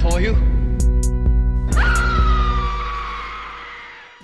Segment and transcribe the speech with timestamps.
[0.00, 0.34] For you.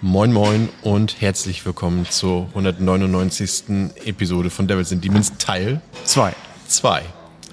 [0.00, 3.64] Moin Moin und herzlich willkommen zur 199.
[4.04, 6.32] Episode von Devils and Demons Teil 2.
[6.68, 7.02] 2.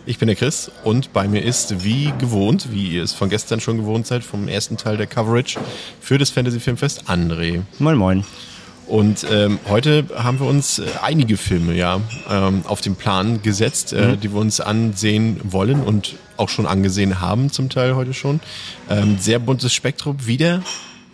[0.06, 3.60] Ich bin der Chris und bei mir ist wie gewohnt, wie ihr es von gestern
[3.62, 5.60] schon gewohnt seid, vom ersten Teil der Coverage
[6.00, 7.62] für das Fantasy Filmfest André.
[7.80, 8.26] Moin Moin.
[8.88, 13.94] Und ähm, heute haben wir uns äh, einige Filme ja ähm, auf den Plan gesetzt,
[13.94, 18.40] äh, die wir uns ansehen wollen und auch schon angesehen haben, zum Teil heute schon.
[18.90, 20.62] Ähm, sehr buntes Spektrum, wieder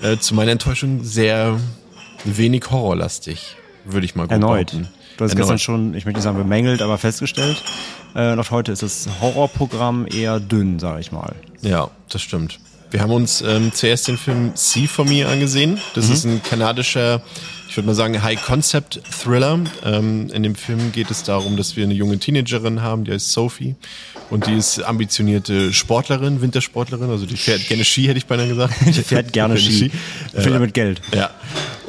[0.01, 1.59] äh, zu meiner Enttäuschung sehr
[2.25, 4.71] wenig horrorlastig, würde ich mal gut Erneut.
[4.71, 4.89] behaupten.
[5.17, 5.43] Du hast Erneut.
[5.43, 7.61] gestern schon, ich möchte nicht sagen bemängelt, aber festgestellt.
[8.15, 11.35] Äh, und auch heute ist das Horrorprogramm eher dünn, sage ich mal.
[11.61, 12.59] Ja, das stimmt.
[12.91, 15.79] Wir haben uns ähm, zuerst den Film See For Me angesehen.
[15.93, 17.21] Das ist ein kanadischer,
[17.69, 19.59] ich würde mal sagen, High-Concept-Thriller.
[19.85, 23.31] Ähm, in dem Film geht es darum, dass wir eine junge Teenagerin haben, die heißt
[23.31, 23.75] Sophie.
[24.31, 28.73] Und die ist ambitionierte Sportlerin, Wintersportlerin, also die fährt gerne Ski, hätte ich beinahe gesagt.
[28.85, 29.91] Die fährt gerne Ski.
[30.35, 31.01] Viele Äh, mit Geld.
[31.13, 31.29] ja.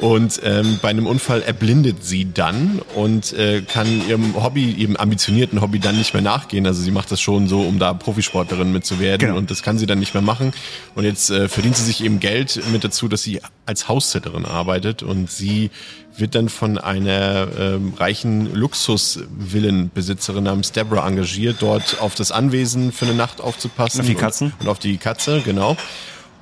[0.01, 5.61] Und ähm, bei einem Unfall erblindet sie dann und äh, kann ihrem Hobby, ihrem ambitionierten
[5.61, 6.65] Hobby dann nicht mehr nachgehen.
[6.65, 9.37] Also sie macht das schon so, um da Profisportlerin mit zu werden Genau.
[9.37, 10.53] und das kann sie dann nicht mehr machen.
[10.95, 15.03] Und jetzt äh, verdient sie sich eben Geld mit dazu, dass sie als Haussitterin arbeitet
[15.03, 15.69] und sie
[16.17, 23.05] wird dann von einer ähm, reichen Luxusvillenbesitzerin namens Deborah engagiert, dort auf das Anwesen für
[23.05, 24.01] eine Nacht aufzupassen.
[24.01, 24.47] Auf die Katzen.
[24.47, 25.77] Und, und auf die Katze, genau.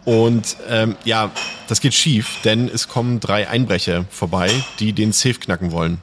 [0.09, 1.29] Und ähm, ja,
[1.67, 5.99] das geht schief, denn es kommen drei Einbrecher vorbei, die den Safe knacken wollen.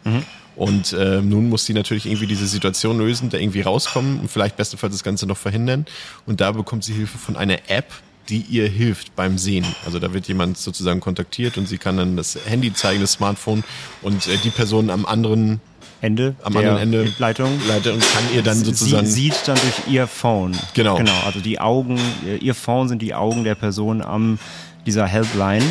[0.54, 4.56] Und äh, nun muss sie natürlich irgendwie diese Situation lösen, da irgendwie rauskommen und vielleicht
[4.56, 5.86] bestenfalls das Ganze noch verhindern.
[6.24, 7.92] Und da bekommt sie Hilfe von einer App,
[8.28, 9.66] die ihr hilft beim Sehen.
[9.84, 13.64] Also da wird jemand sozusagen kontaktiert und sie kann dann das Handy zeigen, das Smartphone
[14.02, 15.60] und äh, die Person am anderen
[16.06, 17.50] Ende am der anderen Ende Leitung.
[17.68, 20.52] leitet und kann ihr dann sozusagen Sie sieht dann durch ihr Phone.
[20.74, 20.96] Genau.
[20.96, 21.98] Genau, also die Augen,
[22.40, 24.38] ihr Phone sind die Augen der Person am
[24.86, 25.64] dieser Helpline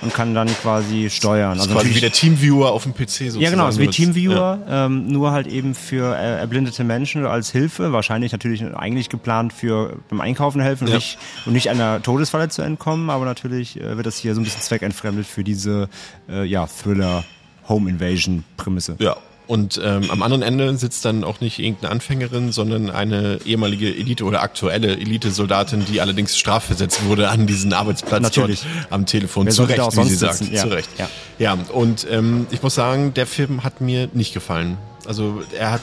[0.00, 1.58] und kann dann quasi steuern.
[1.58, 3.40] Also quasi wie der Teamviewer auf dem PC sozusagen.
[3.42, 7.92] Ja, genau, ist wie Teamviewer, ähm, nur halt eben für äh, erblindete Menschen als Hilfe.
[7.92, 10.92] Wahrscheinlich natürlich eigentlich geplant für beim Einkaufen helfen Ja.
[10.94, 14.40] und, nicht, und nicht einer Todesfalle zu entkommen, aber natürlich äh, wird das hier so
[14.40, 15.88] ein bisschen zweckentfremdet für diese
[16.30, 17.24] äh, ja, Thriller
[17.68, 18.94] Home Invasion Prämisse.
[19.00, 19.16] Ja.
[19.48, 24.24] Und ähm, am anderen Ende sitzt dann auch nicht irgendeine Anfängerin, sondern eine ehemalige Elite
[24.24, 28.60] oder aktuelle Elite-Soldatin, die allerdings strafversetzt wurde an diesen Arbeitsplatz Natürlich.
[28.60, 29.46] dort am Telefon.
[29.46, 30.34] Wer Zu Recht, wie sie sagt.
[30.34, 30.54] sitzen?
[30.54, 30.62] Ja.
[30.64, 30.90] Zu Recht.
[30.98, 31.08] Ja.
[31.38, 34.76] ja, und ähm, ich muss sagen, der Film hat mir nicht gefallen.
[35.06, 35.80] Also er hat,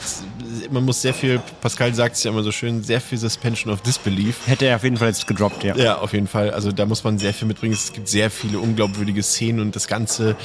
[0.70, 3.82] man muss sehr viel, Pascal sagt es ja immer so schön, sehr viel Suspension of
[3.82, 4.46] Disbelief.
[4.46, 5.74] Hätte er auf jeden Fall jetzt gedroppt, ja.
[5.74, 6.52] Ja, auf jeden Fall.
[6.52, 7.74] Also da muss man sehr viel mitbringen.
[7.74, 10.36] Es gibt sehr viele unglaubwürdige Szenen und das ganze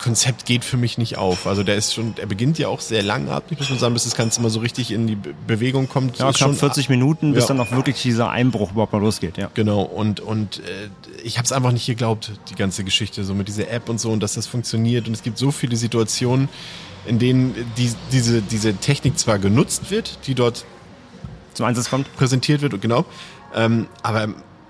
[0.00, 1.46] Konzept geht für mich nicht auf.
[1.46, 4.16] Also der ist schon, er beginnt ja auch sehr langatmig, muss man sagen, bis das
[4.16, 6.18] Ganze mal so richtig in die Be Bewegung kommt.
[6.18, 7.48] Ja, knapp schon- 40 Minuten, bis Ja.
[7.54, 9.50] dann auch wirklich dieser Einbruch überhaupt mal losgeht, ja.
[9.54, 10.88] Genau, und, und äh,
[11.22, 14.10] ich habe es einfach nicht geglaubt, die ganze Geschichte, so mit dieser App und so,
[14.10, 15.06] und dass das funktioniert.
[15.06, 16.48] Und es gibt so viele Situationen,
[17.06, 20.64] in denen die, diese, diese Technik zwar genutzt wird, die dort
[21.54, 22.14] Zum Einsatz kommt.
[22.16, 23.04] präsentiert wird, genau,
[23.54, 24.28] ähm, aber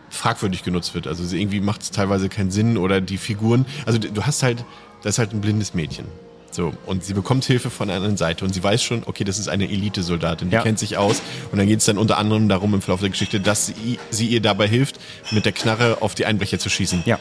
[0.08, 1.06] fragwürdig genutzt wird.
[1.06, 4.64] Also irgendwie macht es teilweise keinen Sinn oder die Figuren, also du hast halt,
[5.02, 6.06] das ist halt ein blindes Mädchen.
[6.52, 9.38] So, und sie bekommt Hilfe von der anderen Seite und sie weiß schon, okay, das
[9.38, 10.62] ist eine Elite-Soldatin, die Ja.
[10.62, 11.22] kennt sich aus.
[11.52, 14.26] Und dann geht es dann unter anderem darum im Verlauf der Geschichte, dass sie, sie
[14.26, 14.98] ihr dabei hilft,
[15.30, 17.04] mit der Knarre auf die Einbrecher zu schießen.
[17.06, 17.20] Ja.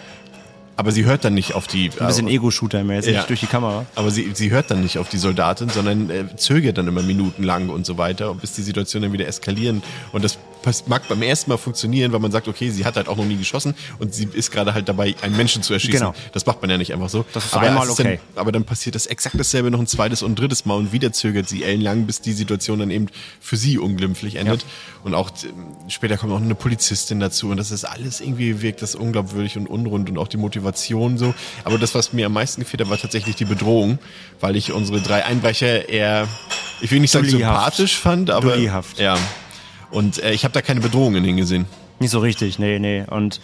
[0.77, 1.91] Aber sie hört dann nicht auf die.
[1.99, 3.17] Ein bisschen Ego-Shooter mehr, jetzt Ja.
[3.17, 3.85] nicht durch die Kamera.
[3.95, 7.69] Aber sie, sie hört dann nicht auf die Soldatin, sondern äh, zögert dann immer minutenlang
[7.69, 9.83] und so weiter, bis die Situation dann wieder eskalieren.
[10.13, 10.39] Und das
[10.87, 13.37] mag beim ersten Mal funktionieren, weil man sagt, okay, sie hat halt auch noch nie
[13.37, 15.99] geschossen und sie ist gerade halt dabei, einen Menschen zu erschießen.
[15.99, 16.13] Genau.
[16.33, 17.25] Das macht man ja nicht einfach so.
[17.33, 18.19] Das ist aber einmal okay.
[18.35, 20.91] Dann, aber dann passiert das exakt dasselbe noch ein zweites und ein drittes Mal und
[20.91, 23.07] wieder zögert sie ellenlang, bis die Situation dann eben
[23.39, 24.65] für sie unglimpflich endet.
[25.03, 28.81] Und auch ähm, später kommt auch eine Polizistin dazu und das ist alles irgendwie wirkt
[28.81, 31.33] das unglaubwürdig und unrund und auch die Motivation so.
[31.63, 33.99] Aber das, was mir am meisten gefehlt hat, war tatsächlich die Bedrohung,
[34.39, 36.27] weil ich unsere drei Einbrecher eher,
[36.81, 37.75] ich will nicht sagen Dullyhaft.
[37.77, 38.99] sympathisch fand, aber Dullyhaft.
[38.99, 39.17] ja.
[39.91, 41.65] Und äh, ich habe da keine Bedrohung in ihnen gesehen.
[41.99, 43.03] Nicht so richtig, nee, nee.
[43.09, 43.41] Und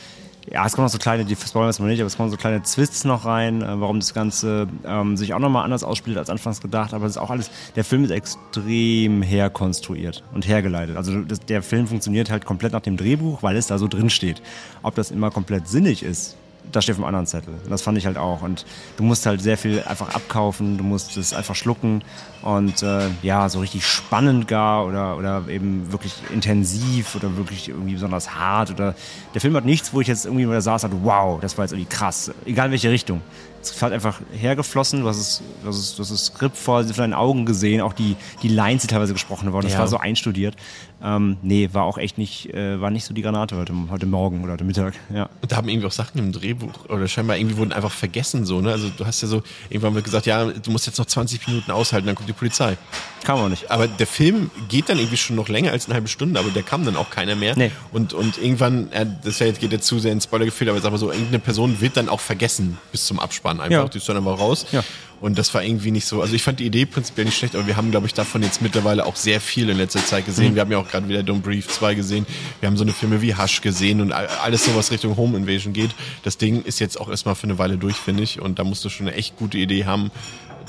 [0.51, 2.37] ja, es kommen noch so kleine, die spoilern wir mal nicht, aber es kommen so
[2.37, 6.29] kleine Twists noch rein, äh, warum das Ganze ähm, sich auch nochmal anders ausspielt als
[6.29, 6.93] anfangs gedacht.
[6.93, 10.97] Aber das ist auch alles, der Film ist extrem herkonstruiert und hergeleitet.
[10.97, 14.09] Also das, der Film funktioniert halt komplett nach dem Drehbuch, weil es da so drin
[14.09, 14.41] steht.
[14.83, 16.37] Ob das immer komplett sinnig ist,
[16.71, 17.53] das steht auf dem anderen Zettel.
[17.69, 18.41] Das fand ich halt auch.
[18.41, 18.65] Und
[18.97, 22.03] du musst halt sehr viel einfach abkaufen, du musst es einfach schlucken
[22.41, 27.93] und äh, ja, so richtig spannend gar oder, oder eben wirklich intensiv oder wirklich irgendwie
[27.93, 28.95] besonders hart oder
[29.33, 31.71] der Film hat nichts, wo ich jetzt irgendwie da saß und wow, das war jetzt
[31.71, 32.31] irgendwie krass.
[32.45, 33.21] Egal in welche Richtung.
[33.69, 36.57] Es ist halt einfach hergeflossen, du hast es, du hast es, du hast das Skript
[36.57, 39.79] vor deinen Augen gesehen, auch die, die Lines, die teilweise gesprochen wurden, das Ja.
[39.79, 40.55] war so einstudiert.
[41.03, 44.43] Ähm, nee, war auch echt nicht, äh, war nicht so die Granate heute, heute Morgen
[44.43, 44.93] oder heute Mittag.
[45.13, 45.29] Ja.
[45.41, 48.61] Und da haben irgendwie auch Sachen im Drehbuch oder scheinbar irgendwie wurden einfach vergessen so,
[48.61, 48.71] ne?
[48.71, 51.69] Also du hast ja so, irgendwann wird gesagt, ja, du musst jetzt noch 20 Minuten
[51.71, 52.77] aushalten, dann kommt die Polizei.
[53.23, 53.69] Kam auch nicht.
[53.71, 56.63] Aber der Film geht dann irgendwie schon noch länger als eine halbe Stunde, aber der
[56.63, 57.55] kam dann auch keiner mehr.
[57.57, 57.71] Nee.
[57.91, 58.89] Und, und irgendwann,
[59.23, 61.97] das jetzt geht jetzt zu sehr ins Spoilergefühl, aber sag mal so, irgendeine Person wird
[61.97, 63.83] dann auch vergessen bis zum Abspann einfach.
[63.83, 63.87] Ja.
[63.87, 64.65] Die ist dann einfach raus.
[64.71, 64.83] Ja.
[65.21, 66.21] Und das war irgendwie nicht so.
[66.21, 68.61] Also ich fand die Idee prinzipiell nicht schlecht, aber wir haben, glaube ich, davon jetzt
[68.61, 70.51] mittlerweile auch sehr viel in letzter Zeit gesehen.
[70.51, 70.55] Mhm.
[70.55, 72.25] Wir haben ja auch gerade wieder Don't Brief 2 gesehen.
[72.59, 75.37] Wir haben so eine Filme wie Hush gesehen und all- alles so, was Richtung Home
[75.37, 75.91] Invasion geht.
[76.23, 78.41] Das Ding ist jetzt auch erstmal für eine Weile durch, finde ich.
[78.41, 80.11] Und da musst du schon eine echt gute Idee haben,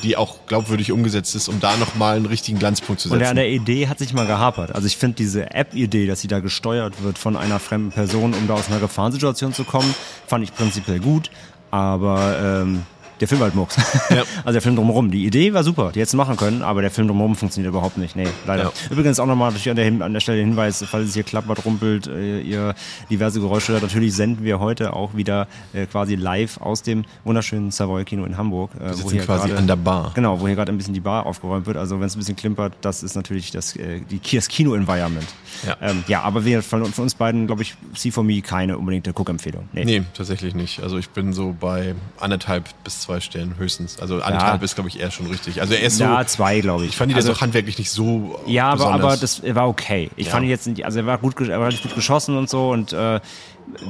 [0.05, 3.31] die auch glaubwürdig umgesetzt ist, um da nochmal einen richtigen Glanzpunkt zu Und setzen.
[3.31, 4.75] an der Idee hat sich mal gehapert.
[4.75, 8.47] Also ich finde diese App-Idee, dass sie da gesteuert wird von einer fremden Person, um
[8.47, 9.93] da aus einer Gefahrensituation zu kommen,
[10.27, 11.31] fand ich prinzipiell gut.
[11.71, 12.83] Aber ähm,
[13.21, 13.77] der Film halt Murks.
[14.11, 14.23] Ja.
[14.45, 15.11] Also der Film drumherum.
[15.11, 17.97] Die Idee war super, die hättest du machen können, aber der Film drumherum funktioniert überhaupt
[17.99, 18.15] nicht.
[18.17, 18.65] Nee, leider.
[18.65, 18.73] Ja.
[18.91, 21.65] Übrigens auch nochmal natürlich an der, an der Stelle der Hinweis, falls es hier klappert,
[21.65, 22.75] rumpelt, äh, ihr
[23.11, 23.83] diverse Geräusche hört.
[23.83, 28.37] Natürlich senden wir heute auch wieder äh, quasi live aus dem wunderschönen Savoy Kino in
[28.37, 28.71] Hamburg.
[28.81, 30.13] Äh, sitzen wo hier quasi gerade- an der Bar.
[30.15, 31.77] Genau, wo hier gerade ein bisschen die Bar aufgeräumt wird.
[31.77, 35.27] Also wenn es ein bisschen klimpert, das ist natürlich das, äh, die, das Kino-Environment.
[35.67, 35.77] Ja.
[35.81, 39.11] Ähm, ja, aber wir, von, von uns beiden, glaube ich, See for Me keine unbedingte
[39.11, 39.69] Cook-Empfehlung.
[39.73, 40.81] Nee, tatsächlich nicht.
[40.83, 43.99] Also ich bin so bei anderthalb bis zwei Sternen höchstens.
[44.01, 44.65] Also anderthalb Ja.
[44.65, 45.61] ist, glaube ich, eher schon richtig.
[45.61, 46.91] Also er ist so, Ja, zwei, glaube ich.
[46.91, 49.03] ich fand die also, jetzt auch handwerklich nicht so Ja, aber, besonders.
[49.05, 50.11] aber das war okay.
[50.17, 50.33] Ich Ja.
[50.33, 52.71] fand ihn jetzt, nicht, also er war gut, er war relativ gut geschossen und so
[52.71, 53.21] und äh,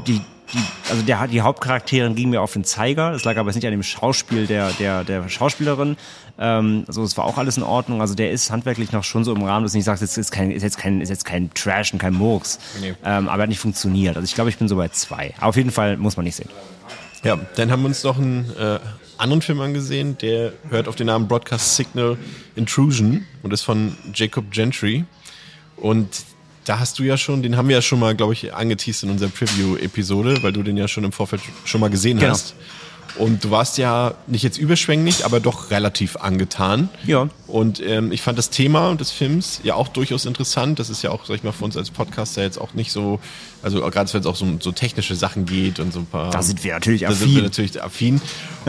[0.06, 0.20] die,
[0.52, 0.58] die,
[0.90, 3.10] also der, die Hauptcharakterin ging mir auf den Zeiger.
[3.12, 5.96] Das lag aber jetzt nicht an dem Schauspiel der, der, der Schauspielerin.
[6.38, 8.00] Ähm, also es war auch alles in Ordnung.
[8.00, 10.30] Also der ist handwerklich noch schon so im Rahmen, dass du nicht sagst, jetzt ist
[10.30, 12.58] kein, ist jetzt kein, ist jetzt kein Trash und kein Murks.
[12.80, 12.94] Nee.
[13.04, 14.16] Ähm, aber er hat nicht funktioniert.
[14.16, 15.34] Also ich glaube, ich bin so bei zwei.
[15.38, 16.48] Aber auf jeden Fall muss man nicht sehen.
[17.24, 18.78] Ja, dann haben wir uns noch einen äh,
[19.18, 22.16] anderen Film angesehen, der hört auf den Namen Broadcast Signal
[22.54, 25.04] Intrusion und ist von Jacob Gentry.
[25.76, 26.08] Und
[26.64, 29.10] da hast du ja schon, den haben wir ja schon mal, glaube ich, angeteased in
[29.10, 32.32] unserer Preview-Episode, weil du den ja schon im Vorfeld schon mal gesehen Genau.
[32.32, 32.54] hast.
[33.18, 36.88] Und du warst ja nicht jetzt überschwänglich, aber doch relativ angetan.
[37.06, 37.28] Ja.
[37.46, 40.78] Und ähm, ich fand das Thema des Films ja auch durchaus interessant.
[40.78, 43.20] Das ist ja auch, sag ich mal, für uns als Podcaster jetzt auch nicht so,
[43.62, 46.30] also gerade wenn es auch so um so technische Sachen geht und so ein paar.
[46.30, 47.44] Da sind wir natürlich Da sind wir affin.
[47.44, 48.20] natürlich affin.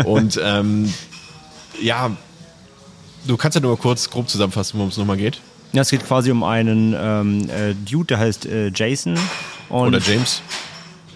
[0.05, 0.93] Und ähm,
[1.81, 2.11] ja,
[3.27, 5.41] du kannst ja nur kurz grob zusammenfassen, worum es nochmal geht.
[5.73, 9.19] Ja, es geht quasi um einen ähm, äh, Dude, der heißt äh, Jason.
[9.69, 10.41] Oder James.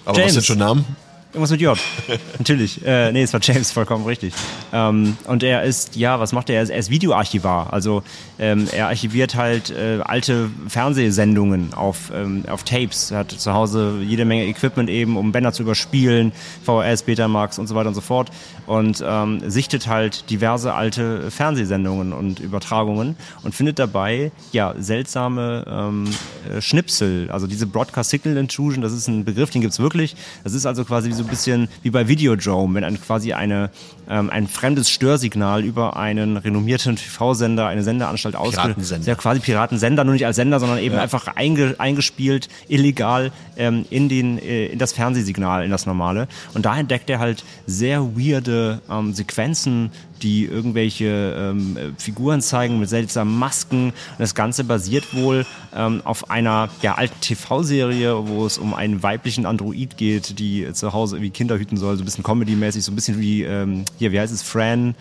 [0.05, 0.27] Aber James.
[0.27, 0.85] was sind schon Namen?
[1.33, 1.77] Irgendwas mit J.
[2.39, 2.85] Natürlich.
[2.85, 4.33] Äh, nee, es war James, vollkommen richtig.
[4.73, 6.57] Ähm, und er ist, ja, was macht er?
[6.57, 7.71] Er ist, er ist Videoarchivar.
[7.71, 8.03] Also
[8.37, 13.11] ähm, er archiviert halt äh, alte Fernsehsendungen auf, ähm, auf Tapes.
[13.11, 16.33] Er hat zu Hause jede Menge Equipment eben, um Bänder zu überspielen,
[16.65, 18.29] VHS, Betamax und so weiter und so fort.
[18.67, 26.07] Und ähm, sichtet halt diverse alte Fernsehsendungen und Übertragungen und findet dabei, ja, seltsame ähm,
[26.07, 26.11] äh,
[26.59, 27.29] Schnipsel.
[27.31, 30.15] Also diese Broadcast Signal Intrusion, das ist ein Begriff, den gibt's wirklich.
[30.43, 33.69] Das ist also quasi so ein bisschen wie bei Videodrome, wenn ein, quasi eine,
[34.09, 38.75] ähm, ein fremdes Störsignal über einen renommierten TV-Sender, eine Sendeanstalt ausgeht.
[39.05, 44.09] Ja, quasi Piratensender, nur nicht als Sender, sondern eben einfach einge, eingespielt, illegal ähm, in,
[44.09, 46.27] den, äh, in das Fernsehsignal, in das normale.
[46.53, 49.91] Und da entdeckt er halt sehr weirde ähm, Sequenzen,
[50.21, 53.85] die irgendwelche ähm, äh, Figuren zeigen mit seltsamen Masken.
[53.87, 59.03] Und das Ganze basiert wohl ähm, auf einer ja, alten TV-Serie, wo es um einen
[59.03, 62.83] weiblichen Android geht, die äh, zu Hause irgendwie Kinder hüten soll, so ein bisschen Comedy-mäßig,
[62.83, 64.95] so ein bisschen wie, ähm, hier, wie heißt es, Fran?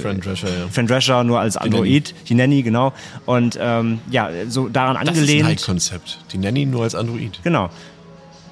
[0.00, 0.68] Friend Drescher, ja.
[0.68, 2.94] Fran Drescher nur als Android, die Nanny, genau.
[3.26, 5.48] Und ähm, ja, so daran Das ist ein angelehnt.
[5.48, 6.18] Hype-Konzept.
[6.32, 7.38] Die Nanny nur als Android.
[7.42, 7.68] Genau.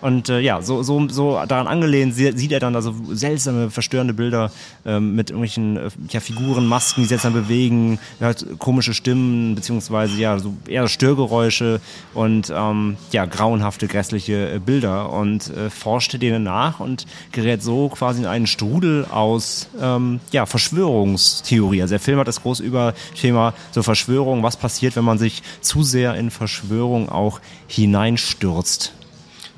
[0.00, 3.70] Und äh, ja, so, so, so daran angelehnt sie- sieht er dann da so seltsame,
[3.70, 4.50] verstörende Bilder
[4.84, 10.38] ähm, mit irgendwelchen äh, ja, Figuren, Masken, die seltsam bewegen, hat komische Stimmen, beziehungsweise ja,
[10.38, 11.80] so eher Störgeräusche
[12.14, 17.88] und ähm, ja, grauenhafte, grässliche äh, Bilder und äh, forscht denen nach und gerät so
[17.88, 21.82] quasi in einen Strudel aus ähm, ja, Verschwörungstheorie.
[21.82, 25.42] Also der Film hat das groß über Thema so Verschwörung, was passiert, wenn man sich
[25.60, 28.92] zu sehr in Verschwörung auch hineinstürzt.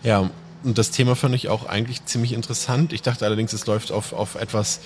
[0.02, 0.30] Ja,
[0.64, 2.92] und das Thema fand ich auch eigentlich ziemlich interessant.
[2.92, 4.80] Ich dachte allerdings, es läuft auf, auf etwas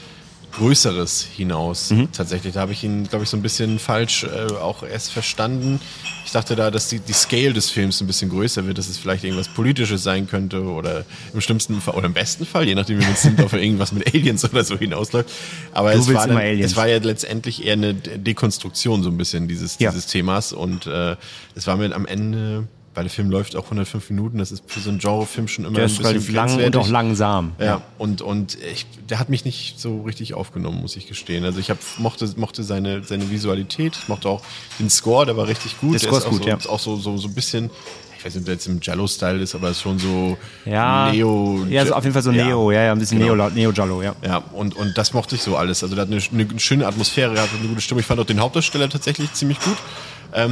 [0.52, 1.90] Größeres hinaus.
[1.90, 2.12] Mhm.
[2.12, 5.81] Tatsächlich, da habe ich ihn, glaube ich, so ein bisschen falsch äh, auch erst verstanden.
[6.26, 8.99] Ich dachte da, dass die, die Scale des Films ein bisschen größer wird, dass es
[8.99, 13.00] vielleicht irgendwas Politisches sein könnte oder im schlimmsten Fall oder im besten Fall, je nachdem,
[13.00, 15.31] wie man es nimmt, auf irgendwas mit Aliens oder so hinausläuft.
[15.73, 19.78] Aber es war, dann, es war ja letztendlich eher eine Dekonstruktion so ein bisschen dieses,
[19.78, 19.90] Ja.
[19.90, 21.16] dieses Themas und äh,
[21.54, 24.81] es war mir am Ende, weil der Film läuft auch 105 Minuten, das ist für
[24.81, 27.53] so einen Genrefilm schon immer Der ein ist bisschen lang und auch langsam.
[27.59, 31.45] Ja, und, und ich, der hat mich nicht so richtig aufgenommen, muss ich gestehen.
[31.45, 34.43] Also ich hab, mochte, mochte seine, seine Visualität, mochte auch
[34.79, 35.95] den Score, der war richtig gut.
[35.95, 36.59] Der Score ist auch gut, so, ja.
[36.69, 37.71] Auch so, so, so ein bisschen,
[38.19, 41.65] ich weiß nicht, ob der jetzt im Jello-Style ist, aber ist schon so Ja, Neo.
[41.71, 43.35] ja, so auf jeden Fall so Neo, ja, ja, ein bisschen Genau.
[43.35, 44.15] Neo, Neo Jallo, ja.
[44.23, 45.83] Ja, und, und das mochte ich so alles.
[45.83, 48.01] Also der hat eine, eine schöne Atmosphäre, der hat eine gute Stimme.
[48.01, 49.77] Ich fand auch den Hauptdarsteller tatsächlich ziemlich gut.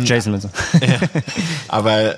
[0.04, 0.50] Jason Minzer.
[1.68, 2.16] Aber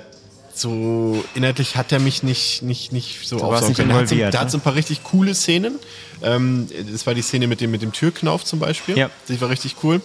[0.55, 3.89] so inhaltlich hat er mich nicht, nicht, nicht so aufsaugen können.
[3.89, 4.45] Der hat so, involviert, der ne?
[4.45, 5.79] hat so ein paar richtig coole Szenen.
[6.21, 8.97] Ähm, das war die Szene mit dem, mit dem Türknauf zum Beispiel.
[8.97, 9.09] Ja.
[9.27, 10.01] Die war richtig cool.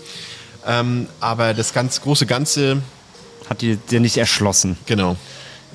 [0.67, 2.83] Ähm, aber das ganz große Ganze,
[3.49, 4.77] Hat dir, dir nicht erschlossen.
[4.87, 5.17] genau.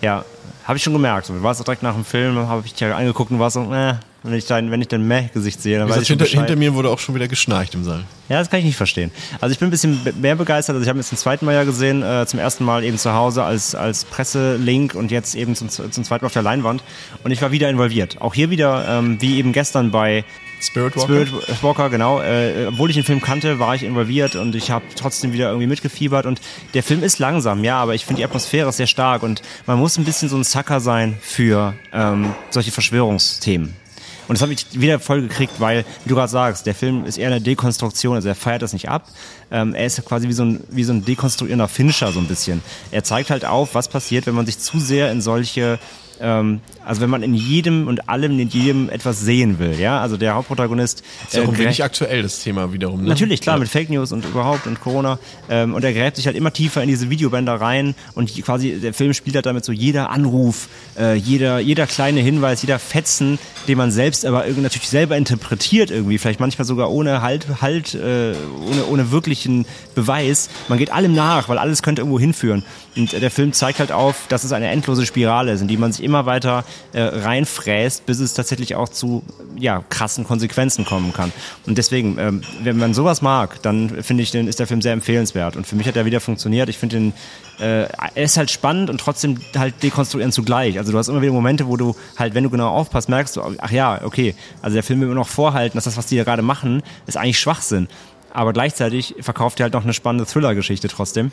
[0.01, 0.25] Ja,
[0.65, 1.29] habe ich schon gemerkt.
[1.29, 3.95] Du warst auch direkt nach dem Film, habe ich ja angeguckt und warst so, äh,
[4.23, 6.55] wenn ich dein, wenn ich dein Meh-Gesicht sehe, dann Wie weiß gesagt, ich hinter, hinter
[6.55, 8.03] mir wurde auch schon wieder geschnarcht im Saal.
[8.29, 9.11] Ja, das kann ich nicht verstehen.
[9.41, 10.75] Also ich bin ein bisschen mehr begeistert.
[10.75, 12.97] Also ich habe ihn jetzt zum zweiten Mal ja gesehen, äh, zum ersten Mal eben
[12.97, 16.83] zu Hause als, als Presselink und jetzt eben zum, zum zweiten Mal auf der Leinwand.
[17.23, 18.21] Und ich war wieder involviert.
[18.21, 20.23] Auch hier wieder, ähm, wie eben gestern bei
[20.61, 21.25] Spirit Walker?
[21.25, 22.21] Spirit Walker, genau.
[22.21, 25.67] Äh, obwohl ich den Film kannte, war ich involviert und ich habe trotzdem wieder irgendwie
[25.67, 26.25] mitgefiebert.
[26.25, 26.39] Und
[26.73, 29.77] der Film ist langsam, ja, aber ich finde die Atmosphäre ist sehr stark und man
[29.77, 33.82] muss ein bisschen so ein Sucker sein für ähm, solche Verschwörungsthemen.
[34.27, 37.17] Und das habe ich wieder voll gekriegt, weil, wie du gerade sagst, der Film ist
[37.17, 39.07] eher eine Dekonstruktion, also er feiert das nicht ab.
[39.51, 42.61] Ähm, er ist quasi wie so, ein, wie so ein dekonstruierender Fincher so ein bisschen.
[42.91, 45.79] Er zeigt halt auf, was passiert, wenn man sich zu sehr in solche
[46.19, 50.17] ähm, also wenn man in jedem und allem, in jedem etwas sehen will, ja, also
[50.17, 53.01] der Hauptprotagonist Ist ja auch äh, ein wenig aktuell, das Thema wiederum.
[53.03, 53.09] Ne?
[53.09, 53.59] Natürlich, klar, Ja.
[53.61, 55.19] mit Fake News und überhaupt und Corona.
[55.49, 58.93] Ähm, und er gräbt sich halt immer tiefer in diese Videobänder rein und quasi der
[58.93, 63.77] Film spielt halt damit so jeder Anruf, äh, jeder, jeder kleine Hinweis, jeder Fetzen, den
[63.77, 68.33] man selbst aber irgendwie natürlich selber interpretiert irgendwie, vielleicht manchmal sogar ohne Halt, halt, äh,
[68.69, 70.49] ohne, ohne wirklichen Beweis.
[70.67, 72.63] Man geht allem nach, weil alles könnte irgendwo hinführen.
[72.95, 75.91] Und der Film zeigt halt auf, dass es eine endlose Spirale ist, in die man
[75.91, 76.63] sich immer weiter
[76.93, 79.23] äh, reinfräst, bis es tatsächlich auch zu
[79.57, 81.31] ja, krassen Konsequenzen kommen kann.
[81.65, 84.93] Und deswegen, ähm, wenn man sowas mag, dann finde ich, den ist der Film sehr
[84.93, 85.55] empfehlenswert.
[85.55, 86.69] Und für mich hat er wieder funktioniert.
[86.69, 87.13] Ich finde den,
[87.59, 90.77] äh, er ist halt spannend und trotzdem halt dekonstruierend zugleich.
[90.77, 93.41] Also du hast immer wieder Momente, wo du halt, wenn du genau aufpasst, merkst du,
[93.57, 96.23] ach ja, okay, also der Film will immer noch vorhalten, dass das, was die da
[96.23, 97.87] gerade machen, ist eigentlich Schwachsinn.
[98.31, 101.31] Aber gleichzeitig verkauft er halt noch eine spannende Thriller-Geschichte trotzdem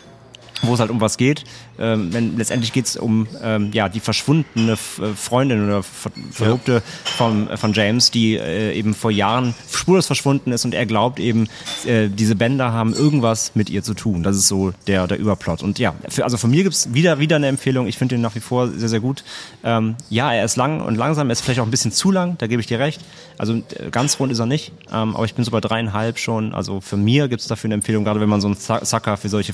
[0.62, 1.44] wo es halt um was geht.
[1.78, 6.10] Ähm, denn letztendlich geht es um ähm, ja, die verschwundene F äh, Freundin oder Ver
[6.30, 10.84] Verlobte von, äh, von James, die äh, eben vor Jahren spurlos verschwunden ist und er
[10.84, 11.48] glaubt eben,
[11.86, 14.22] äh, diese Bänder haben irgendwas mit ihr zu tun.
[14.22, 15.62] Das ist so der, der Überplot.
[15.62, 17.86] Und ja, für, also von mir gibt's wieder, wieder eine Empfehlung.
[17.86, 19.24] Ich finde ihn nach wie vor sehr, sehr gut.
[19.64, 22.36] Ähm, ja, er ist lang und langsam, er ist vielleicht auch ein bisschen zu lang,
[22.38, 23.00] da gebe ich dir recht.
[23.38, 26.52] Also äh, ganz rund ist er nicht, ähm, aber ich bin so bei dreieinhalb schon.
[26.52, 29.30] Also für mir gibt es dafür eine Empfehlung, gerade wenn man so ein Sucker für
[29.30, 29.52] solche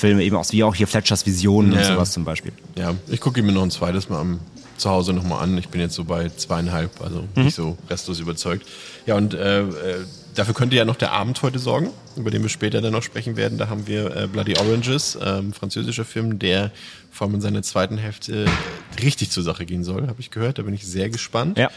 [0.00, 1.84] Verschwörungsfilme eben aus, wie auch hier Fletchers Visionen und Ja.
[1.84, 2.52] sowas zum Beispiel.
[2.76, 4.40] Ja, ich gucke ihn mir noch ein zweites Mal am,
[4.76, 5.58] zu Hause nochmal an.
[5.58, 7.44] Ich bin jetzt so bei zweieinhalb, also Mhm.
[7.44, 8.66] nicht so restlos überzeugt.
[9.06, 9.66] Ja, und äh, äh,
[10.34, 13.36] dafür könnte ja noch der Abend heute sorgen, über den wir später dann noch sprechen
[13.36, 13.58] werden.
[13.58, 16.70] Da haben wir äh, Bloody Oranges, ähm, französischer Film, der
[17.10, 18.46] vor allem in seiner zweiten Hälfte
[19.02, 20.58] richtig zur Sache gehen soll, habe ich gehört.
[20.58, 21.58] Da bin ich sehr gespannt.
[21.58, 21.68] Ja.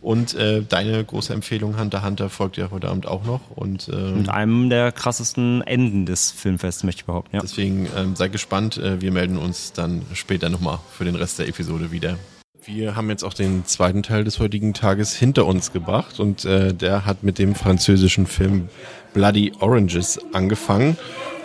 [0.00, 3.40] Und äh, deine große Empfehlung, Hunter Hunter, folgt ja heute Abend auch noch.
[3.54, 7.36] Und ähm, Mit einem der krassesten Enden des Filmfests, möchte ich behaupten.
[7.36, 7.42] Ja.
[7.42, 8.78] Deswegen ähm, sei gespannt.
[8.78, 12.16] Äh, wir melden uns dann später nochmal für den Rest der Episode wieder.
[12.64, 16.74] Wir haben jetzt auch den zweiten Teil des heutigen Tages hinter uns gebracht und äh,
[16.74, 18.68] der hat mit dem französischen Film
[19.12, 20.96] Bloody Oranges angefangen.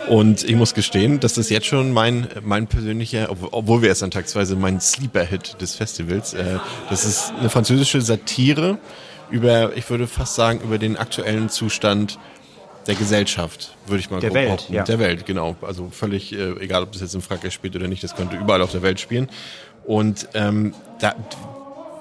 [0.08, 4.02] Und ich muss gestehen, dass das jetzt schon mein, mein persönlicher, ob- obwohl wir erst
[4.04, 6.32] an Tag zwei sind, mein Sleeper-Hit des Festivals.
[6.34, 6.58] Äh,
[6.90, 8.78] das ist eine französische Satire
[9.30, 12.18] über, ich würde fast sagen, über den aktuellen Zustand
[12.86, 14.74] der Gesellschaft, würde ich mal Der Welt, behaupten.
[14.74, 14.84] ja.
[14.84, 15.56] Der Welt, genau.
[15.60, 18.62] Also völlig äh, egal, ob das jetzt in Frankreich spielt oder nicht, das könnte überall
[18.62, 19.28] auf der Welt spielen.
[19.84, 21.16] Und ähm, da,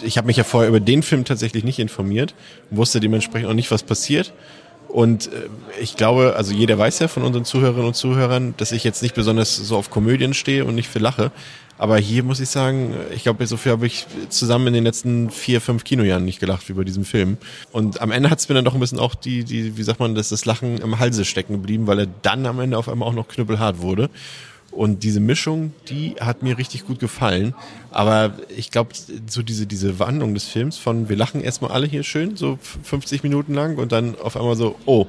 [0.03, 2.35] ich habe mich ja vorher über den Film tatsächlich nicht informiert,
[2.69, 4.31] wusste dementsprechend auch nicht, was passiert.
[4.95, 5.49] Und äh,
[5.81, 9.13] ich glaube, also jeder weiß ja von unseren Zuhörerinnen und Zuhörern, dass ich jetzt nicht
[9.13, 11.33] besonders so auf Komödien stehe und nicht für Lache.
[11.77, 15.31] Aber hier muss ich sagen, ich glaube, so viel habe ich zusammen in den letzten
[15.31, 17.35] vier, fünf Kinojahren nicht gelacht wie bei diesem Film.
[17.73, 19.99] Und am Ende hat es mir dann doch ein bisschen auch die, die, wie sagt
[19.99, 23.09] man, dass das Lachen im Halse stecken geblieben, weil er dann am Ende auf einmal
[23.09, 24.09] auch noch knüppelhart wurde.
[24.75, 27.55] Und diese Mischung, die hat mir richtig gut gefallen.
[27.91, 28.89] Aber ich glaube,
[29.27, 33.24] so diese, diese Wandlung des Films von wir lachen erstmal alle hier schön, so 50
[33.24, 35.08] Minuten lang und dann auf einmal so, oh,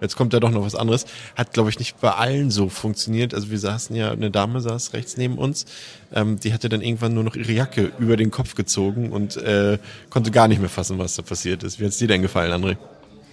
[0.00, 1.06] jetzt kommt ja doch noch was anderes.
[1.34, 3.34] Hat, glaube ich, nicht bei allen so funktioniert.
[3.34, 5.66] Also wir saßen ja, eine Dame saß rechts neben uns,
[6.12, 9.78] ähm, die hatte dann irgendwann nur noch ihre Jacke über den Kopf gezogen und äh,
[10.10, 11.80] konnte gar nicht mehr fassen, was da passiert ist.
[11.80, 12.76] Wie hat's dir denn gefallen, André?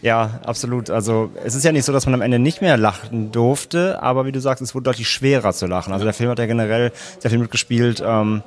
[0.01, 0.89] Ja, absolut.
[0.89, 4.25] Also es ist ja nicht so, dass man am Ende nicht mehr lachen durfte, aber
[4.25, 5.91] wie du sagst, es wurde deutlich schwerer zu lachen.
[5.93, 8.01] Also der Film hat ja generell sehr viel mitgespielt.
[8.05, 8.43] Ähm,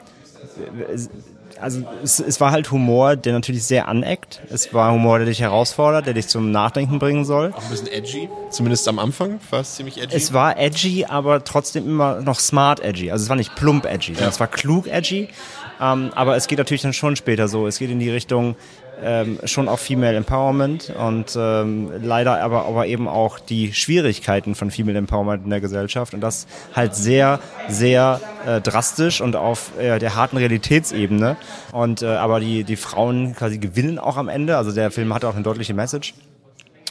[1.61, 4.41] also es, es war halt Humor, der natürlich sehr aneckt.
[4.51, 7.53] Es war Humor, der dich herausfordert, der dich zum Nachdenken bringen soll.
[7.53, 10.17] Auch ein bisschen edgy, zumindest am Anfang war es ziemlich edgy.
[10.17, 13.11] Es war edgy, aber trotzdem immer noch smart edgy.
[13.11, 15.29] Also es war nicht plump edgy, sondern es war klug edgy.
[15.81, 17.67] Ähm, aber es geht natürlich dann schon später so.
[17.67, 18.57] Es geht in die Richtung,
[19.03, 24.71] ähm, schon auch Female Empowerment und ähm, leider aber, aber eben auch die Schwierigkeiten von
[24.71, 29.99] Female Empowerment in der Gesellschaft und das halt sehr, sehr äh, drastisch und auf äh,
[29.99, 31.37] der harten Realitätsebene.
[31.73, 34.57] Und äh, aber die, die Frauen quasi gewinnen auch am Ende.
[34.57, 36.15] Also der Film hat auch eine deutliche Message.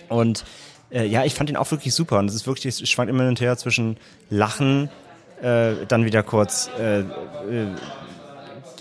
[0.10, 0.44] Und
[0.92, 2.20] äh, ja, ich fand ihn auch wirklich super.
[2.20, 3.98] Und es ist wirklich, es schwankt immer hin und her zwischen
[4.30, 4.90] Lachen,
[5.42, 7.04] äh, dann wieder kurz äh, äh,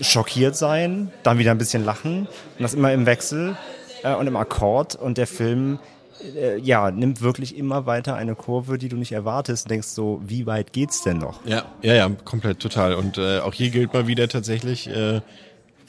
[0.00, 2.26] schockiert sein, dann wieder ein bisschen lachen
[2.58, 3.56] und das immer im Wechsel
[4.02, 5.78] äh, und im Akkord und der Film
[6.36, 10.20] äh, ja, nimmt wirklich immer weiter eine Kurve, die du nicht erwartest und denkst so,
[10.24, 11.44] wie weit geht's denn noch?
[11.44, 12.94] Ja, ja, ja, komplett, total.
[12.94, 15.20] Und äh, auch hier gilt mal wieder tatsächlich, äh,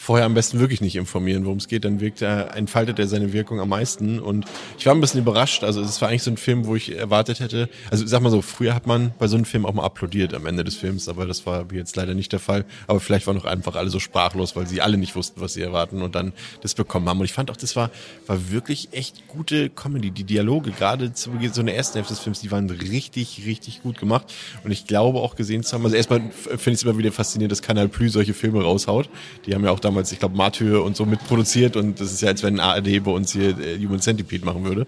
[0.01, 3.34] vorher am besten wirklich nicht informieren, worum es geht, dann wirkt er, entfaltet er seine
[3.34, 4.20] Wirkung am meisten.
[4.20, 4.46] Und
[4.79, 5.63] ich war ein bisschen überrascht.
[5.63, 8.41] Also es war eigentlich so ein Film, wo ich erwartet hätte, also sag mal so,
[8.41, 11.27] früher hat man bei so einem Film auch mal applaudiert am Ende des Films, aber
[11.27, 12.65] das war jetzt leider nicht der Fall.
[12.88, 15.62] Aber vielleicht waren auch einfach alle so sprachlos, weil sie alle nicht wussten, was sie
[15.62, 17.20] erwarten und dann das bekommen haben.
[17.20, 17.91] Und ich fand auch, das war,
[18.25, 20.10] war wirklich echt gute Comedy.
[20.10, 23.43] Die Dialoge, gerade zu Beginn so in der ersten Hälfte des Films, die waren richtig,
[23.46, 24.34] richtig gut gemacht.
[24.63, 27.51] Und ich glaube auch gesehen zu haben, also erstmal finde ich es immer wieder faszinierend,
[27.51, 29.08] dass Kanal Plus solche Filme raushaut.
[29.46, 32.21] Die haben ja auch damals damals, ich glaube, Martyr und so mitproduziert und das ist
[32.21, 34.88] ja, als wenn ARD bei uns hier äh, Human Centipede machen würde.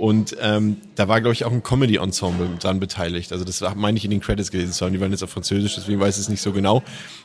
[0.00, 3.32] Und ähm, da war, glaube ich, auch ein Comedy-Ensemble dran beteiligt.
[3.32, 4.94] Also das meine ich in den Credits gelesen zu haben.
[4.94, 6.82] Die waren jetzt auf Französisch, deswegen weiß ich es nicht so genau.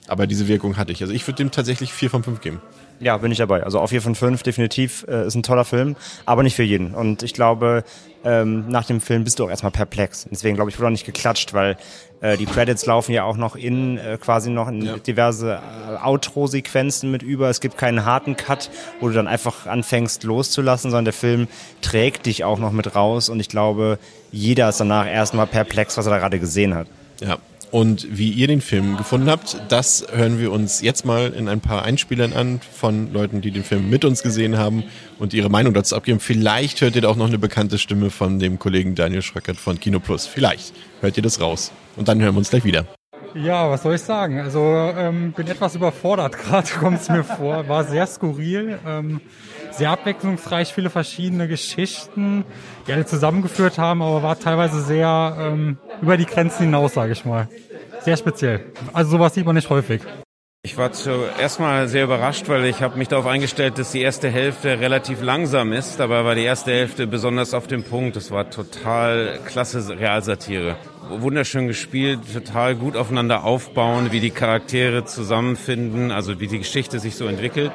[0.08, 1.02] Aber diese Wirkung hatte ich.
[1.02, 2.60] Also ich würde dem tatsächlich vier von fünf geben.
[3.00, 3.64] Ja, bin ich dabei.
[3.64, 6.94] Also auf vier von fünf definitiv äh, ist ein toller Film, aber nicht für jeden.
[6.94, 7.84] Und ich glaube,
[8.24, 10.28] ähm, nach dem Film bist du auch erstmal perplex.
[10.32, 11.78] Deswegen glaube ich, wurde auch nicht geklatscht, weil
[12.22, 14.98] äh, die Credits laufen ja auch noch in äh, quasi noch in ja.
[14.98, 17.50] diverse äh, Outro-Sequenzen mit über.
[17.50, 21.48] Es gibt keinen harten Cut, wo du dann einfach anfängst loszulassen, sondern der Film
[21.82, 23.30] trägt dich auch noch mit raus.
[23.30, 24.00] Und ich glaube,
[24.32, 26.88] jeder ist danach erstmal perplex, was er da gerade gesehen hat.
[27.22, 27.38] Ja,
[27.72, 31.62] und wie ihr den Film gefunden habt, das hören wir uns jetzt mal in ein
[31.62, 34.84] paar Einspielern an von Leuten, die den Film mit uns gesehen haben
[35.20, 36.20] und ihre Meinung dazu abgeben.
[36.20, 39.80] Vielleicht hört ihr da auch noch eine bekannte Stimme von dem Kollegen Daniel Schröckert von
[39.80, 40.26] Kino Plus.
[40.26, 41.72] Vielleicht hört ihr das raus.
[41.96, 42.86] Und dann hören wir uns gleich wieder.
[43.36, 44.40] Ja, was soll ich sagen?
[44.40, 47.68] Also ähm, bin etwas überfordert gerade, kommt es mir vor.
[47.68, 48.80] War sehr skurril.
[48.88, 49.20] Ähm,
[49.78, 52.46] sehr abwechslungsreich, viele verschiedene Geschichten,
[52.88, 57.26] die alle zusammengeführt haben, aber war teilweise sehr ähm, über die Grenzen hinaus, sage ich
[57.26, 57.48] mal.
[58.02, 58.66] Sehr speziell.
[58.94, 60.02] Also sowas sieht man nicht häufig.
[60.66, 64.32] Ich war zuerst mal sehr überrascht, weil ich habe mich darauf eingestellt, dass die erste
[64.32, 66.00] Hälfte relativ langsam ist.
[66.00, 68.16] Dabei war die erste Hälfte besonders auf dem Punkt.
[68.16, 70.76] Es war total klasse Realsatire.
[71.10, 77.16] Wunderschön gespielt, total gut aufeinander aufbauen, wie die Charaktere zusammenfinden, also wie die Geschichte sich
[77.16, 77.72] so entwickelt.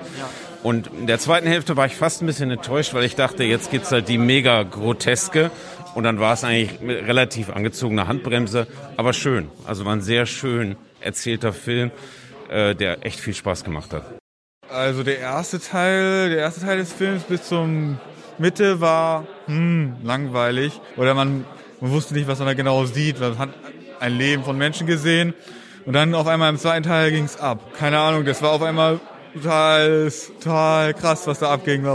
[0.63, 3.71] Und in der zweiten Hälfte war ich fast ein bisschen enttäuscht, weil ich dachte, jetzt
[3.71, 5.51] gibt's halt die mega groteske.
[5.95, 9.49] Und dann war es eigentlich mit relativ angezogene Handbremse, aber schön.
[9.67, 11.91] Also war ein sehr schön erzählter Film,
[12.51, 14.05] äh, der echt viel Spaß gemacht hat.
[14.69, 17.99] Also der erste Teil, der erste Teil des Films bis zum
[18.39, 20.81] Mitte war hm, langweilig.
[20.97, 21.45] Oder man,
[21.81, 23.19] man wusste nicht, was man da genau sieht.
[23.19, 23.49] Man hat
[23.99, 25.35] ein Leben von Menschen gesehen.
[25.87, 27.73] Und dann auf einmal im zweiten Teil ging's ab.
[27.79, 29.01] Keine Ahnung, das war auf einmal
[29.35, 31.87] total, total krass, was da abging.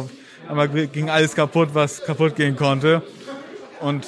[0.48, 3.02] Einmal ging alles kaputt, was kaputt gehen konnte.
[3.82, 4.06] Und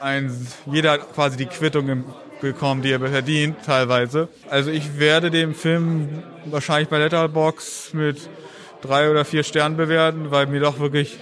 [0.00, 0.30] ein,
[0.66, 2.04] jeder hat quasi die Quittung
[2.40, 4.28] bekommen, die er verdient, teilweise.
[4.50, 8.28] Also ich werde den Film wahrscheinlich bei Letterbox mit
[8.82, 11.18] drei oder vier Sternen bewerten, weil mir doch wirklich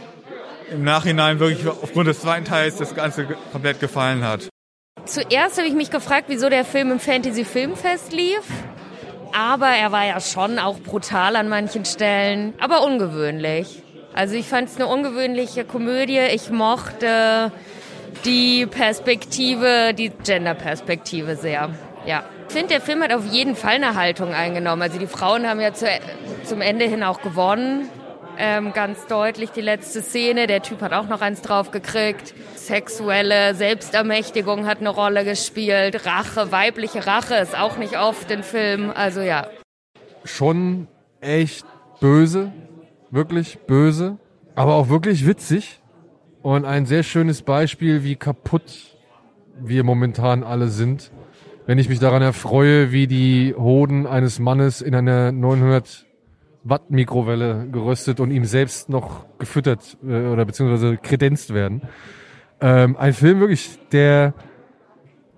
[0.70, 4.48] im Nachhinein wirklich aufgrund des zweiten Teils das Ganze komplett gefallen hat.
[5.04, 8.42] Zuerst habe ich mich gefragt, wieso der Film im Fantasy Filmfest lief.
[9.32, 13.82] Aber er war ja schon auch brutal an manchen Stellen, aber ungewöhnlich.
[14.14, 16.18] Also ich fand es eine ungewöhnliche Komödie.
[16.34, 17.50] Ich mochte
[18.24, 21.70] die Perspektive, die Gender-Perspektive sehr.
[22.06, 22.24] Ja.
[22.48, 24.82] Ich finde, der Film hat auf jeden Fall eine Haltung eingenommen.
[24.82, 25.86] Also die Frauen haben ja zu,
[26.44, 27.88] zum Ende hin auch gewonnen.
[28.38, 30.46] Ähm, ganz deutlich die letzte Szene.
[30.46, 32.34] Der Typ hat auch noch eins draufgekriegt.
[32.54, 36.06] Sexuelle Selbstermächtigung hat eine Rolle gespielt.
[36.06, 38.90] Rache, weibliche Rache ist auch nicht oft im Film.
[38.94, 39.48] Also ja.
[40.24, 40.88] Schon
[41.20, 41.66] echt
[42.00, 42.52] böse,
[43.10, 44.18] wirklich böse,
[44.54, 45.80] aber auch wirklich witzig
[46.42, 48.96] und ein sehr schönes Beispiel, wie kaputt
[49.60, 51.10] wir momentan alle sind.
[51.66, 56.06] Wenn ich mich daran erfreue, wie die Hoden eines Mannes in einer 900
[56.64, 61.82] Watt Mikrowelle geröstet und ihm selbst noch gefüttert äh, oder beziehungsweise kredenzt werden.
[62.60, 64.34] Ähm, ein Film wirklich, der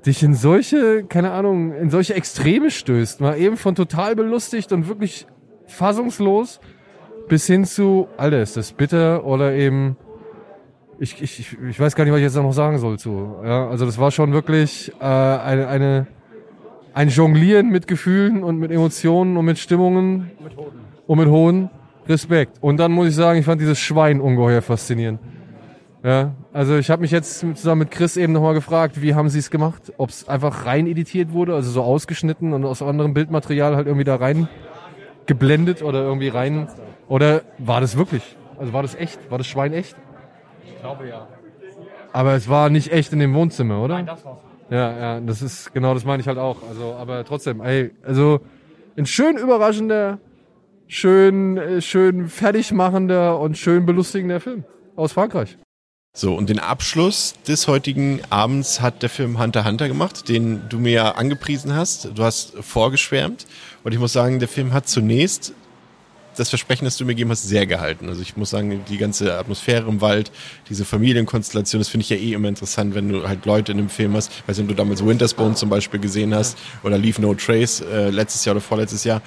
[0.05, 3.21] dich in solche, keine Ahnung, in solche Extreme stößt.
[3.21, 5.27] Mal eben von total belustigt und wirklich
[5.67, 6.61] fassungslos
[7.29, 9.97] bis hin zu, Alter, ist das bitter oder eben,
[10.99, 13.37] ich, ich, ich weiß gar nicht, was ich jetzt noch sagen soll zu.
[13.43, 16.07] Ja, also das war schon wirklich äh, eine, eine,
[16.93, 20.31] ein Jonglieren mit Gefühlen und mit Emotionen und mit Stimmungen
[21.07, 21.71] und mit hohen
[22.09, 22.59] Respekt.
[22.61, 25.21] Und dann muss ich sagen, ich fand dieses Schwein ungeheuer faszinierend.
[26.03, 29.39] Ja, also ich habe mich jetzt zusammen mit Chris eben nochmal gefragt, wie haben sie
[29.39, 29.91] es gemacht?
[29.97, 34.05] Ob es einfach rein editiert wurde, also so ausgeschnitten und aus anderem Bildmaterial halt irgendwie
[34.05, 34.49] da rein
[35.25, 36.69] geblendet oder irgendwie rein.
[37.09, 38.37] Oder war das wirklich?
[38.59, 39.31] Also war das echt?
[39.31, 39.97] War das Schwein echt?
[40.67, 41.27] Ich glaube ja.
[42.13, 43.95] Aber es war nicht echt in dem Wohnzimmer, oder?
[43.95, 44.39] Nein, das war's.
[44.71, 46.57] Ja, ja, das ist genau, das meine ich halt auch.
[46.69, 48.41] Also, aber trotzdem, ey, also
[48.97, 50.19] ein schön überraschender,
[50.95, 54.65] schön, äh, schön fertigmachender und schön belustigender Film
[54.97, 55.57] aus Frankreich.
[56.17, 60.79] So, und den Abschluss des heutigen Abends hat der Film Hunter Hunter gemacht, den du
[60.79, 62.11] mir ja angepriesen hast.
[62.15, 63.47] Du hast vorgeschwärmt.
[63.83, 65.53] Und ich muss sagen, der Film hat zunächst
[66.37, 68.09] das Versprechen, das du mir gegeben hast, sehr gehalten.
[68.09, 70.31] Also ich muss sagen, die ganze Atmosphäre im Wald,
[70.69, 73.89] diese Familienkonstellation, das finde ich ja eh immer interessant, wenn du halt Leute in einem
[73.89, 74.31] Film hast.
[74.47, 78.11] Weißt du, wenn du damals Wintersbone zum Beispiel gesehen hast oder Leave No Trace äh,
[78.11, 79.21] letztes Jahr oder vorletztes Jahr,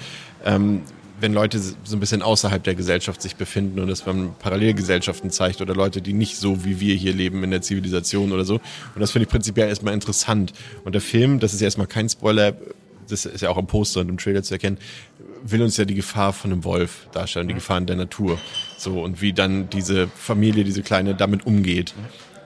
[0.44, 0.82] ähm,
[1.20, 5.60] wenn Leute so ein bisschen außerhalb der Gesellschaft sich befinden und es man Parallelgesellschaften zeigt
[5.60, 8.54] oder Leute, die nicht so wie wir hier leben in der Zivilisation oder so.
[8.94, 10.52] Und das finde ich prinzipiell erstmal interessant.
[10.84, 12.54] Und der Film, das ist ja erstmal kein Spoiler,
[13.08, 14.78] das ist ja auch im Poster und im Trailer zu erkennen,
[15.42, 18.38] will uns ja die Gefahr von einem Wolf darstellen, die Gefahren der Natur.
[18.76, 21.94] So, und wie dann diese Familie, diese Kleine, damit umgeht.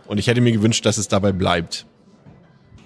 [0.06, 1.84] Und ich hätte mir gewünscht, dass es dabei bleibt.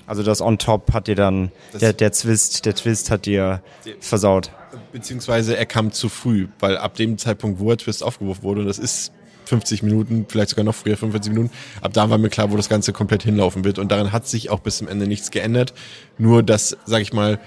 [0.07, 3.61] Also das on top hat dir dann, Das- der, der Twist, der Twist hat dir
[4.01, 4.51] versaut.
[4.93, 8.67] Beziehungsweise er kam zu früh, weil ab dem Zeitpunkt, wo er Twist aufgeworfen wurde, und
[8.67, 9.13] das ist
[9.47, 12.69] 50 Minuten, vielleicht sogar noch früher, 45 Minuten, ab da war mir klar, wo das
[12.69, 13.79] Ganze komplett hinlaufen wird.
[13.79, 15.73] Und daran hat sich auch bis zum Ende nichts geändert.
[16.19, 17.39] Nur, dass, sag ich mal,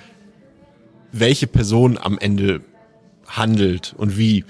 [1.11, 2.61] welche Person am Ende
[3.27, 4.45] handelt und wie.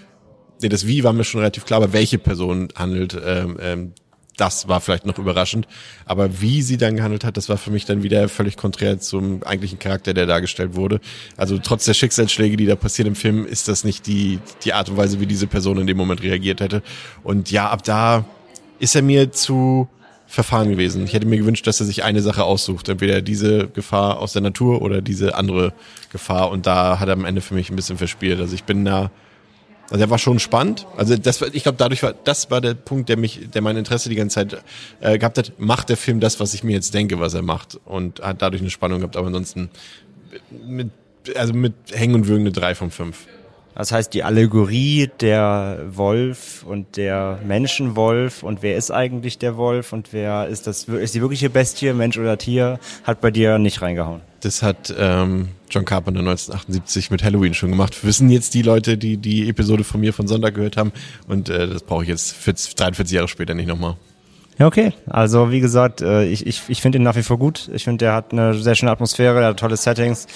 [0.61, 3.93] Nee, das Wie war mir schon relativ klar, aber welche Person handelt, ähm, ähm,
[4.39, 5.67] das war vielleicht noch überraschend.
[6.05, 9.43] Aber wie sie dann gehandelt hat, das war für mich dann wieder völlig konträr zum
[9.43, 10.99] eigentlichen Charakter, der dargestellt wurde.
[11.37, 14.89] Also trotz der Schicksalsschläge, die da passieren im Film, ist das nicht die, die Art
[14.89, 16.81] und Weise, wie diese Person in dem Moment reagiert hätte.
[17.23, 18.25] Und ja, ab da
[18.79, 19.87] ist er mir zu
[20.27, 21.03] verfahren gewesen.
[21.05, 22.87] Ich hätte mir gewünscht, dass er sich eine Sache aussucht.
[22.87, 25.73] Entweder diese Gefahr aus der Natur oder diese andere
[26.11, 26.51] Gefahr.
[26.51, 28.39] Und da hat er am Ende für mich ein bisschen verspielt.
[28.39, 29.09] Also ich bin da
[29.89, 30.85] also der war schon spannend.
[30.97, 33.75] Also das, war- ich glaube, dadurch war das war der Punkt, der mich, der mein
[33.77, 34.63] Interesse die ganze Zeit
[35.01, 35.53] äh, gehabt hat.
[35.57, 38.61] Macht der Film das, was ich mir jetzt denke, was er macht, und hat dadurch
[38.61, 39.17] eine Spannung gehabt.
[39.17, 39.69] Aber ansonsten
[40.67, 40.89] mit,
[41.35, 43.25] also mit Hängen und Würgen eine drei von fünf.
[43.75, 49.93] Das heißt, die Allegorie der Wolf und der Menschenwolf und wer ist eigentlich der Wolf
[49.93, 53.81] und wer ist das, ist die wirkliche Bestie, Mensch oder Tier, hat bei dir nicht
[53.81, 54.19] reingehauen.
[54.41, 58.03] Das hat ähm, John Carpenter 1978 mit Halloween schon gemacht.
[58.03, 60.91] Wissen jetzt die Leute, die die Episode von mir von Sonntag gehört haben.
[61.27, 63.95] Und äh, das brauche ich jetzt 40, 43 Jahre später nicht nochmal.
[64.59, 64.91] Ja, okay.
[65.07, 67.69] Also wie gesagt, äh, ich, ich, ich finde ihn nach wie vor gut.
[67.73, 70.27] Ich finde, der hat eine sehr schöne Atmosphäre, der hat tolle Settings.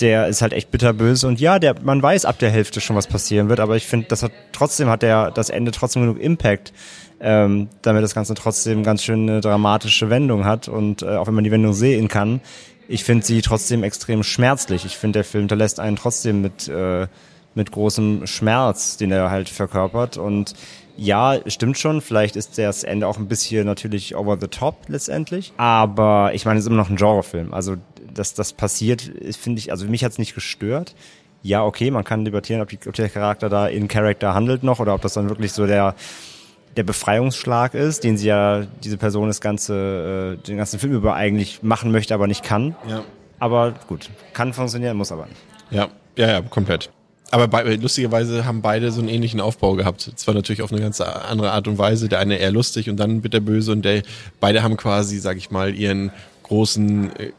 [0.00, 3.06] Der ist halt echt bitterböse und ja, der, man weiß ab der Hälfte schon, was
[3.06, 6.72] passieren wird, aber ich finde, das hat trotzdem hat der das Ende trotzdem genug Impact,
[7.20, 11.34] ähm, damit das Ganze trotzdem ganz schön eine dramatische Wendung hat und äh, auch wenn
[11.34, 12.40] man die Wendung sehen kann,
[12.88, 14.84] ich finde sie trotzdem extrem schmerzlich.
[14.84, 17.06] Ich finde, der Film hinterlässt einen trotzdem mit äh,
[17.58, 20.16] mit großem Schmerz, den er halt verkörpert.
[20.16, 20.54] Und
[20.96, 25.52] ja, stimmt schon, vielleicht ist das Ende auch ein bisschen natürlich over the top letztendlich.
[25.58, 27.52] Aber ich meine, es ist immer noch ein Genrefilm.
[27.52, 27.76] Also,
[28.14, 30.94] dass das passiert, finde ich, also mich hat's nicht gestört.
[31.42, 34.80] Ja, okay, man kann debattieren, ob, die, ob der Charakter da in Character handelt noch
[34.80, 35.94] oder ob das dann wirklich so der,
[36.76, 41.14] der Befreiungsschlag ist, den sie ja, diese Person das ganze, äh, den ganzen Film über
[41.14, 42.76] eigentlich machen möchte, aber nicht kann.
[42.88, 43.04] Ja.
[43.38, 45.40] Aber gut, kann funktionieren, muss aber nicht.
[45.70, 46.90] Ja, ja, ja, komplett.
[47.30, 50.12] Aber bei, lustigerweise haben beide so einen ähnlichen Aufbau gehabt.
[50.16, 52.08] Zwar natürlich auf eine ganz andere Art und Weise.
[52.08, 54.02] Der eine eher lustig und dann bitterböse und der
[54.40, 56.10] beide haben quasi, sag ich mal, ihren
[56.44, 57.32] großen äh,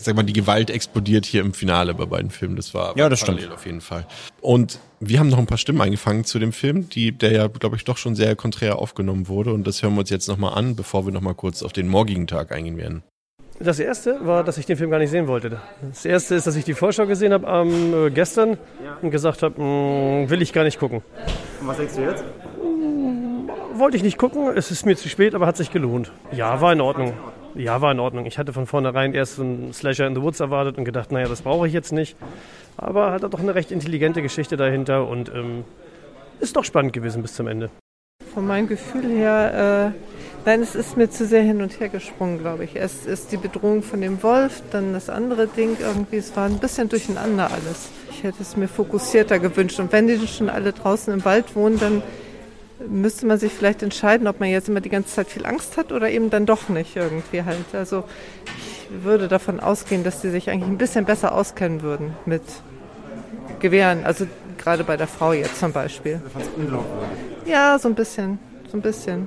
[0.00, 2.56] ich sag mal, die Gewalt explodiert hier im Finale bei beiden Filmen.
[2.56, 3.54] Das war Ja, das parallel stimmt.
[3.54, 4.06] auf jeden Fall.
[4.40, 7.76] Und wir haben noch ein paar Stimmen eingefangen zu dem Film, die, der ja, glaube
[7.76, 9.52] ich, doch schon sehr konträr aufgenommen wurde.
[9.52, 12.26] Und das hören wir uns jetzt nochmal an, bevor wir nochmal kurz auf den morgigen
[12.26, 13.02] Tag eingehen werden.
[13.62, 15.60] Das erste war, dass ich den Film gar nicht sehen wollte.
[15.82, 18.56] Das erste ist, dass ich die Vorschau gesehen habe am äh, gestern
[19.02, 21.02] und gesagt habe, "Mm, will ich gar nicht gucken.
[21.60, 22.24] Und was denkst du jetzt?
[23.74, 26.10] Wollte ich nicht gucken, es ist mir zu spät, aber hat sich gelohnt.
[26.32, 27.12] Ja, war in Ordnung.
[27.54, 28.26] Ja, war in Ordnung.
[28.26, 31.28] Ich hatte von vornherein erst so einen Slasher in the Woods erwartet und gedacht, naja,
[31.28, 32.16] das brauche ich jetzt nicht.
[32.76, 35.64] Aber hat doch eine recht intelligente Geschichte dahinter und ähm,
[36.38, 37.70] ist doch spannend gewesen bis zum Ende.
[38.32, 42.38] Von meinem Gefühl her, äh, nein, es ist mir zu sehr hin und her gesprungen,
[42.38, 42.76] glaube ich.
[42.76, 46.58] Erst ist die Bedrohung von dem Wolf, dann das andere Ding irgendwie, es war ein
[46.58, 47.90] bisschen durcheinander alles.
[48.10, 49.80] Ich hätte es mir fokussierter gewünscht.
[49.80, 52.02] Und wenn die schon alle draußen im Wald wohnen, dann
[52.88, 55.92] müsste man sich vielleicht entscheiden, ob man jetzt immer die ganze Zeit viel Angst hat
[55.92, 57.74] oder eben dann doch nicht irgendwie halt.
[57.74, 58.04] Also
[58.46, 62.42] ich würde davon ausgehen, dass die sich eigentlich ein bisschen besser auskennen würden mit
[63.60, 64.04] Gewehren.
[64.04, 64.26] Also
[64.58, 66.20] gerade bei der Frau jetzt zum Beispiel.
[67.46, 68.38] Ja, so ein bisschen,
[68.70, 69.26] so ein bisschen.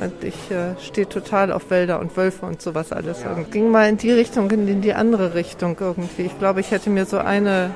[0.00, 3.24] Und ich äh, stehe total auf Wälder und Wölfe und sowas alles.
[3.24, 6.22] Und ging mal in die Richtung, in die andere Richtung irgendwie.
[6.22, 7.70] Ich glaube, ich hätte mir so eine,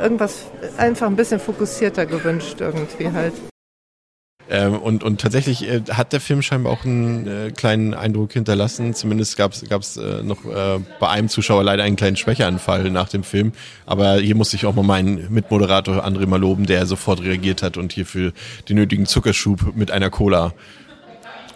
[0.00, 0.44] irgendwas
[0.76, 3.32] einfach ein bisschen fokussierter gewünscht irgendwie halt.
[4.50, 8.94] Ähm, und, und tatsächlich äh, hat der Film scheinbar auch einen äh, kleinen Eindruck hinterlassen.
[8.94, 13.24] Zumindest gab es äh, noch äh, bei einem Zuschauer leider einen kleinen Schwächeanfall nach dem
[13.24, 13.52] Film.
[13.84, 17.76] Aber hier musste ich auch mal meinen Mitmoderator André mal loben, der sofort reagiert hat
[17.76, 18.32] und hier für
[18.68, 20.54] den nötigen Zuckerschub mit einer Cola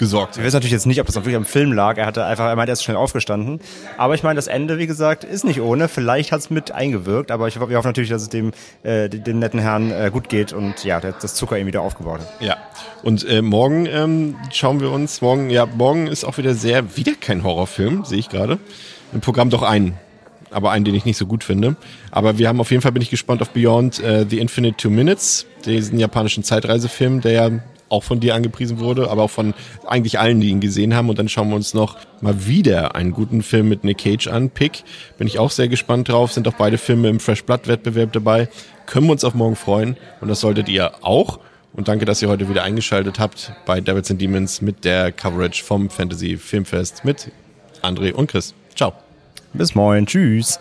[0.03, 1.97] gesorgt Wir wissen natürlich jetzt nicht, ob das wirklich am Film lag.
[1.97, 3.61] Er hatte einfach, er meinte, er ist schnell aufgestanden.
[3.97, 5.87] Aber ich meine, das Ende, wie gesagt, ist nicht ohne.
[5.87, 8.51] Vielleicht hat es mit eingewirkt, aber ich, wir hoffen natürlich, dass es dem,
[8.83, 12.19] äh, dem netten Herrn äh, gut geht und ja, der, das Zucker ihm wieder aufgebaut
[12.19, 12.41] hat.
[12.41, 12.57] Ja.
[13.05, 17.13] Und äh, morgen ähm, schauen wir uns, morgen, ja, morgen ist auch wieder sehr, wieder
[17.21, 18.59] kein Horrorfilm, sehe ich gerade.
[19.13, 19.95] Im Programm doch einen.
[20.51, 21.77] Aber einen, den ich nicht so gut finde.
[22.11, 24.91] Aber wir haben auf jeden Fall, bin ich gespannt auf Beyond äh, the Infinite Two
[24.91, 27.51] Minutes, diesen japanischen Zeitreisefilm, der ja
[27.93, 29.55] auch von dir angepriesen wurde, aber auch von
[29.87, 31.09] eigentlich allen, die ihn gesehen haben.
[31.09, 34.51] Und dann schauen wir uns noch mal wieder einen guten Film mit Nick Cage an.
[34.51, 34.85] Pick,
[35.19, 36.33] bin ich auch sehr gespannt drauf.
[36.33, 38.49] Sind auch beide Filme im Fresh Blood Wettbewerb dabei.
[38.87, 39.97] Können wir uns auf morgen freuen.
[40.21, 41.39] Und das solltet ihr auch.
[41.75, 45.65] Und danke, dass ihr heute wieder eingeschaltet habt bei Devils and Demons mit der Coverage
[45.65, 47.31] vom Fantasy Filmfest mit
[47.83, 48.55] André und Chris.
[48.75, 48.93] Ciao.
[49.55, 50.07] Bis morgen.
[50.07, 50.59] Tschüss.